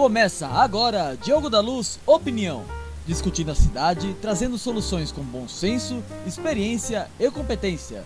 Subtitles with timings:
[0.00, 2.64] Começa agora Diogo da Luz Opinião,
[3.06, 8.02] discutindo a cidade, trazendo soluções com bom senso, experiência e competência.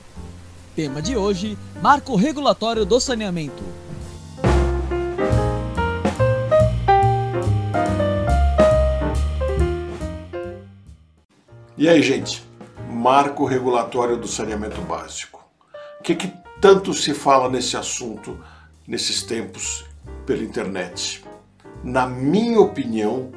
[0.74, 3.62] Tema de hoje: Marco Regulatório do Saneamento.
[11.78, 12.42] E aí, gente?
[12.90, 15.48] Marco Regulatório do Saneamento Básico.
[16.00, 18.36] O que, que tanto se fala nesse assunto
[18.84, 19.84] nesses tempos
[20.26, 21.22] pela internet?
[21.84, 23.28] Na minha opinião,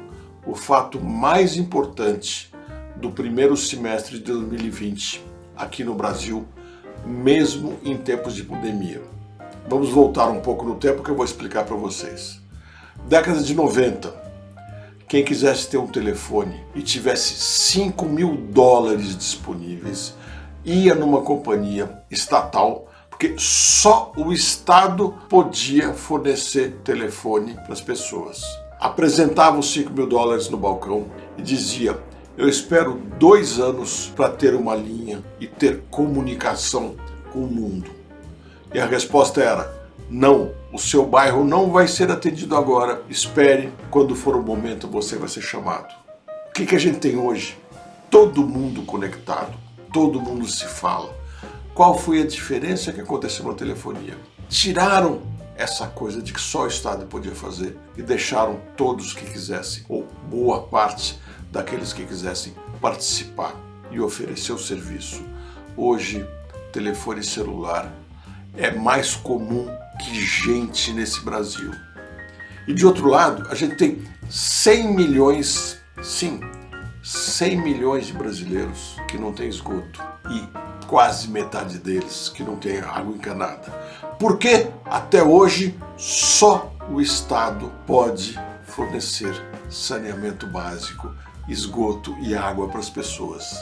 [0.46, 2.50] o fato mais importante
[2.96, 5.22] do primeiro semestre de 2020
[5.54, 6.46] aqui no Brasil,
[7.04, 9.02] mesmo em tempos de pandemia.
[9.68, 12.40] Vamos voltar um pouco no tempo que eu vou explicar para vocês.
[13.06, 14.14] Década de 90,
[15.06, 20.14] quem quisesse ter um telefone e tivesse 5 mil dólares disponíveis,
[20.64, 22.87] ia numa companhia estatal,
[23.18, 28.40] porque só o Estado podia fornecer telefone para as pessoas
[28.78, 31.98] apresentava os 5 mil dólares no balcão e dizia:
[32.36, 36.94] Eu espero dois anos para ter uma linha e ter comunicação
[37.32, 37.90] com o mundo.
[38.72, 43.02] E a resposta era: Não, o seu bairro não vai ser atendido agora.
[43.08, 45.92] Espere, quando for o momento você vai ser chamado.
[46.50, 47.58] O que, que a gente tem hoje?
[48.08, 49.52] Todo mundo conectado,
[49.92, 51.17] todo mundo se fala.
[51.78, 54.18] Qual foi a diferença que aconteceu na telefonia?
[54.48, 55.22] Tiraram
[55.54, 60.04] essa coisa de que só o Estado podia fazer e deixaram todos que quisessem, ou
[60.28, 61.20] boa parte
[61.52, 63.54] daqueles que quisessem, participar
[63.92, 65.22] e oferecer o serviço.
[65.76, 66.26] Hoje,
[66.72, 67.94] telefone celular
[68.56, 69.68] é mais comum
[70.00, 71.70] que gente nesse Brasil.
[72.66, 76.40] E de outro lado, a gente tem 100 milhões, sim,
[77.04, 82.78] 100 milhões de brasileiros que não têm esgoto e quase metade deles que não tem
[82.78, 83.70] água encanada.
[84.18, 89.34] Porque até hoje só o Estado pode fornecer
[89.68, 91.14] saneamento básico,
[91.46, 93.54] esgoto e água para as pessoas.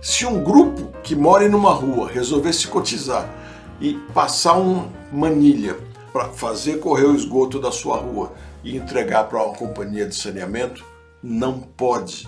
[0.00, 3.28] Se um grupo que mora em uma rua resolvesse cotizar
[3.80, 5.78] e passar uma manilha
[6.12, 8.32] para fazer correr o esgoto da sua rua
[8.64, 10.84] e entregar para uma companhia de saneamento,
[11.22, 12.26] não pode.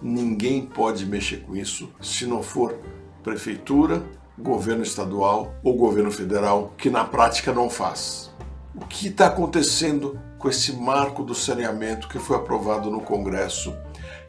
[0.00, 2.78] Ninguém pode mexer com isso se não for
[3.22, 4.02] prefeitura
[4.40, 8.30] governo estadual ou governo federal, que na prática não faz.
[8.74, 13.74] O que está acontecendo com esse marco do saneamento que foi aprovado no Congresso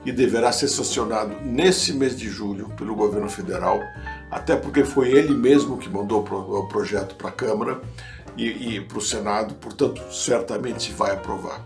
[0.04, 3.80] e deverá ser sancionado nesse mês de julho pelo governo federal,
[4.30, 7.82] até porque foi ele mesmo que mandou o projeto para a Câmara
[8.36, 11.64] e, e para o Senado, portanto, certamente vai aprovar.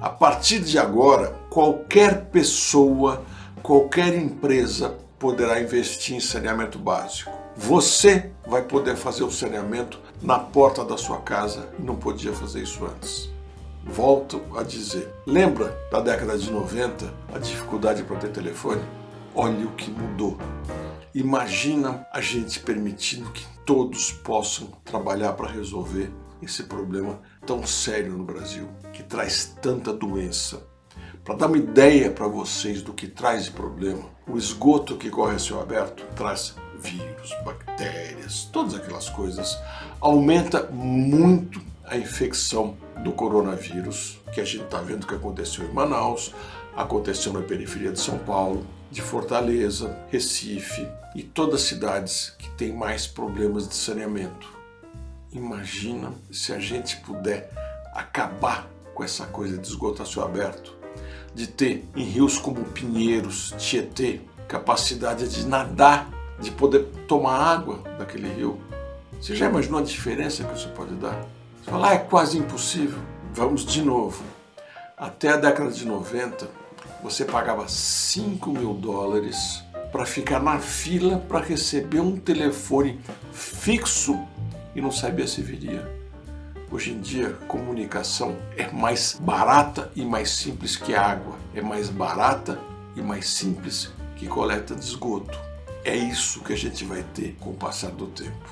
[0.00, 3.24] A partir de agora, qualquer pessoa,
[3.62, 7.30] qualquer empresa poderá investir em saneamento básico.
[7.56, 12.62] Você vai poder fazer o saneamento na porta da sua casa e não podia fazer
[12.62, 13.30] isso antes.
[13.84, 18.82] Volto a dizer, lembra da década de 90 a dificuldade para ter telefone?
[19.34, 20.36] Olha o que mudou.
[21.14, 26.12] Imagina a gente permitindo que todos possam trabalhar para resolver
[26.42, 30.66] esse problema tão sério no Brasil, que traz tanta doença.
[31.26, 35.34] Para dar uma ideia para vocês do que traz de problema, o esgoto que corre
[35.34, 39.58] a céu aberto traz vírus, bactérias, todas aquelas coisas,
[40.00, 46.32] aumenta muito a infecção do coronavírus, que a gente está vendo que aconteceu em Manaus,
[46.76, 52.72] aconteceu na periferia de São Paulo, de Fortaleza, Recife e todas as cidades que têm
[52.72, 54.48] mais problemas de saneamento.
[55.32, 57.50] Imagina se a gente puder
[57.92, 60.76] acabar com essa coisa de esgoto a céu aberto,
[61.36, 66.08] de ter em rios como Pinheiros, Tietê, capacidade de nadar
[66.40, 68.58] de poder tomar água daquele rio.
[69.20, 71.26] Você já imaginou a diferença que isso pode dar?
[71.62, 72.98] Você fala, ah, é quase impossível.
[73.34, 74.24] Vamos de novo.
[74.96, 76.48] Até a década de 90,
[77.02, 82.98] você pagava 5 mil dólares para ficar na fila para receber um telefone
[83.30, 84.18] fixo
[84.74, 85.95] e não sabia se viria.
[86.68, 92.58] Hoje em dia, comunicação é mais barata e mais simples que água, é mais barata
[92.96, 95.38] e mais simples que coleta de esgoto.
[95.84, 98.50] É isso que a gente vai ter com o passar do tempo.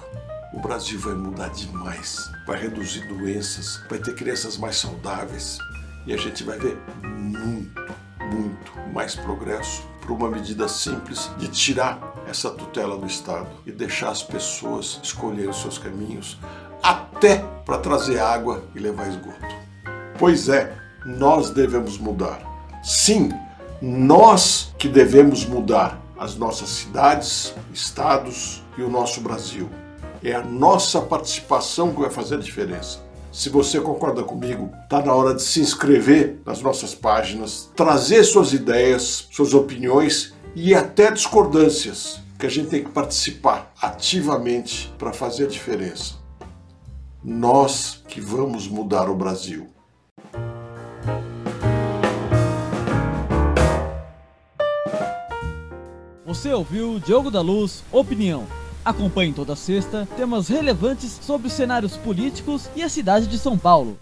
[0.53, 5.59] O Brasil vai mudar demais, vai reduzir doenças, vai ter crianças mais saudáveis
[6.07, 7.93] e a gente vai ver muito,
[8.31, 14.11] muito mais progresso por uma medida simples de tirar essa tutela do Estado e deixar
[14.11, 16.39] as pessoas escolherem os seus caminhos,
[16.85, 19.55] até para trazer água e levar esgoto.
[20.19, 20.77] Pois é,
[21.07, 22.43] nós devemos mudar.
[22.83, 23.31] Sim,
[23.81, 29.71] nós que devemos mudar as nossas cidades, estados e o nosso Brasil.
[30.23, 32.99] É a nossa participação que vai fazer a diferença.
[33.33, 38.53] Se você concorda comigo, está na hora de se inscrever nas nossas páginas, trazer suas
[38.53, 45.45] ideias, suas opiniões e até discordâncias, que a gente tem que participar ativamente para fazer
[45.45, 46.24] a diferença.
[47.27, 49.67] Nós que vamos mudar o Brasil.
[56.27, 58.47] Você ouviu Diogo da Luz, Opinião.
[58.85, 63.99] Acompanhe toda sexta temas relevantes sobre os cenários políticos e a cidade de São Paulo.